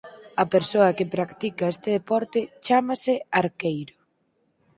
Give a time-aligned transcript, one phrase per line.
[0.43, 3.95] A persoa que practica este deporte chámase "arqueiro".